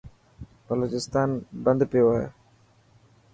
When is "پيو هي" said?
1.91-2.27